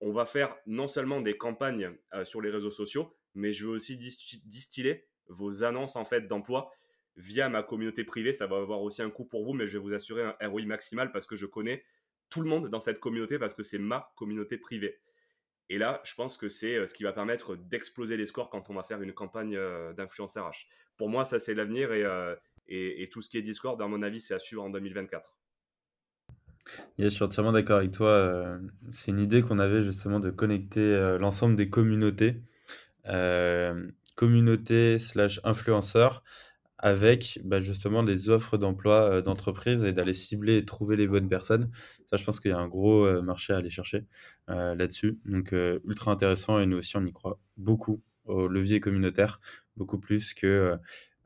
[0.00, 3.72] on va faire non seulement des campagnes euh, sur les réseaux sociaux, mais je veux
[3.72, 6.70] aussi distiller vos annonces en fait d'emploi
[7.16, 8.32] via ma communauté privée.
[8.32, 10.64] Ça va avoir aussi un coût pour vous, mais je vais vous assurer un ROI
[10.66, 11.84] maximal parce que je connais
[12.30, 15.00] tout le monde dans cette communauté parce que c'est ma communauté privée.
[15.70, 18.68] Et là, je pense que c'est euh, ce qui va permettre d'exploser les scores quand
[18.68, 20.66] on va faire une campagne euh, d'influence RH.
[20.96, 22.04] Pour moi, ça c'est l'avenir et,
[22.68, 25.36] et, tout ce qui est Discord, à mon avis, c'est à suivre en 2024
[26.98, 28.08] je suis entièrement d'accord avec toi.
[28.08, 28.58] Euh,
[28.92, 32.42] c'est une idée qu'on avait justement de connecter euh, l'ensemble des communautés,
[33.06, 36.22] euh, communautés slash influenceurs,
[36.78, 41.70] avec bah, justement des offres d'emploi d'entreprise et d'aller cibler et trouver les bonnes personnes.
[42.06, 44.04] Ça, je pense qu'il y a un gros marché à aller chercher
[44.48, 45.18] là-dessus.
[45.24, 49.40] Donc, ultra intéressant et nous aussi, on y croit beaucoup au levier communautaire,
[49.76, 50.76] beaucoup plus que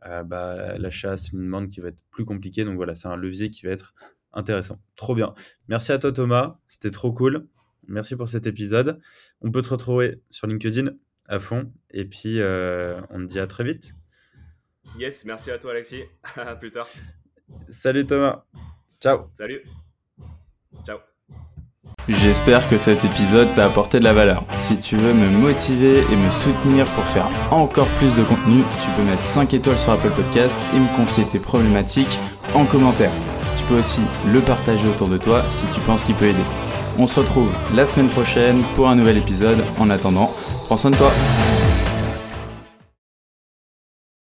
[0.03, 2.65] bah, la chasse, une demande qui va être plus compliquée.
[2.65, 3.95] Donc voilà, c'est un levier qui va être
[4.33, 4.81] intéressant.
[4.95, 5.35] Trop bien.
[5.69, 7.49] Merci à toi Thomas, c'était trop cool.
[7.89, 9.01] Merci pour cet épisode.
[9.41, 10.91] On peut te retrouver sur LinkedIn
[11.29, 11.71] à fond.
[11.91, 13.95] Et puis, on te dit à très vite.
[14.99, 16.03] Yes, merci à toi Alexis.
[16.37, 16.89] à plus tard.
[17.69, 18.45] Salut Thomas.
[19.01, 19.29] Ciao.
[19.33, 19.63] Salut.
[20.85, 20.99] Ciao.
[22.09, 24.45] J'espère que cet épisode t'a apporté de la valeur.
[24.59, 28.91] Si tu veux me motiver et me soutenir pour faire encore plus de contenu, tu
[28.97, 32.19] peux mettre 5 étoiles sur Apple Podcast et me confier tes problématiques
[32.55, 33.13] en commentaire.
[33.57, 34.01] Tu peux aussi
[34.33, 36.39] le partager autour de toi si tu penses qu'il peut aider.
[36.99, 39.63] On se retrouve la semaine prochaine pour un nouvel épisode.
[39.79, 40.35] En attendant,
[40.69, 41.11] Prends soin toi.